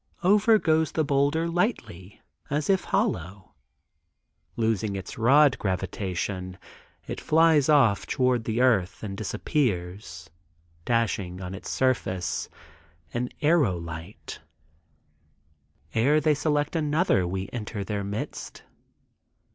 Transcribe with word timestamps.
Over 0.23 0.57
goes 0.57 0.93
the 0.93 1.03
boulder 1.03 1.47
lightly 1.47 2.23
as 2.49 2.71
if 2.71 2.85
hollow. 2.85 3.53
Losing 4.55 4.95
its 4.95 5.15
rod 5.19 5.59
gravitation 5.59 6.57
it 7.05 7.21
flies 7.21 7.69
off 7.69 8.07
toward 8.07 8.45
the 8.45 8.61
earth 8.61 9.03
and 9.03 9.15
disappears 9.15 10.27
(dashing 10.85 11.39
on 11.39 11.53
its 11.53 11.69
surface—an 11.69 13.29
aerolite). 13.43 14.39
Ere 15.93 16.19
they 16.19 16.33
select 16.33 16.75
another 16.75 17.27
we 17.27 17.47
enter 17.53 17.83
their 17.83 18.03
midst. 18.03 18.63